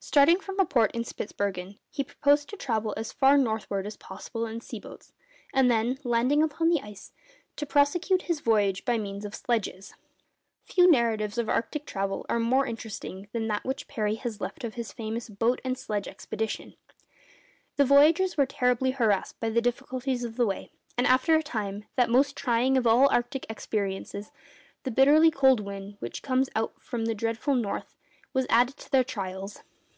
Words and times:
Starting 0.00 0.38
from 0.38 0.60
a 0.60 0.64
port 0.64 0.92
in 0.92 1.02
Spitzbergen, 1.02 1.76
he 1.90 2.04
proposed 2.04 2.48
to 2.48 2.56
travel 2.56 2.94
as 2.96 3.12
far 3.12 3.36
northward 3.36 3.84
as 3.84 3.96
possible 3.96 4.46
in 4.46 4.60
sea 4.60 4.78
boats, 4.78 5.12
and 5.52 5.68
then, 5.68 5.98
landing 6.04 6.40
upon 6.40 6.68
the 6.68 6.80
ice, 6.82 7.12
to 7.56 7.66
prosecute 7.66 8.22
his 8.22 8.38
voyage 8.38 8.84
by 8.84 8.96
means 8.96 9.24
of 9.24 9.34
sledges. 9.34 9.94
Few 10.66 10.88
narratives 10.88 11.36
of 11.36 11.48
arctic 11.48 11.84
travel 11.84 12.24
are 12.28 12.38
more 12.38 12.64
interesting 12.64 13.26
than 13.32 13.48
that 13.48 13.64
which 13.64 13.88
Parry 13.88 14.14
has 14.14 14.40
left 14.40 14.62
of 14.62 14.76
this 14.76 14.92
famous 14.92 15.28
'boat 15.28 15.60
and 15.64 15.76
sledge' 15.76 16.06
expedition. 16.08 16.76
The 17.74 17.84
voyagers 17.84 18.36
were 18.36 18.46
terribly 18.46 18.92
harassed 18.92 19.40
by 19.40 19.50
the 19.50 19.60
difficulties 19.60 20.22
of 20.22 20.36
the 20.36 20.46
way; 20.46 20.70
and 20.96 21.08
after 21.08 21.34
a 21.34 21.42
time, 21.42 21.86
that 21.96 22.08
most 22.08 22.36
trying 22.36 22.76
of 22.76 22.86
all 22.86 23.08
arctic 23.10 23.46
experiences, 23.50 24.30
the 24.84 24.92
bitterly 24.92 25.32
cold 25.32 25.58
wind 25.58 25.96
which 25.98 26.22
comes 26.22 26.48
from 26.78 27.00
out 27.02 27.04
the 27.08 27.14
dreadful 27.16 27.56
north, 27.56 27.96
was 28.32 28.46
added 28.48 28.76
to 28.76 28.90
their 28.92 29.04
trials. 29.04 29.64